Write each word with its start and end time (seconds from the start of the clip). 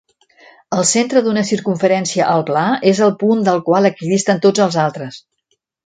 El 0.77 0.79
centre 0.91 1.21
d'una 1.27 1.43
circumferència 1.49 2.31
al 2.37 2.47
pla 2.49 2.65
és 2.95 3.05
el 3.09 3.15
punt 3.25 3.47
del 3.51 3.65
qual 3.71 3.89
equidisten 3.93 4.43
tots 4.49 4.65
els 4.69 4.81
altres. 4.89 5.25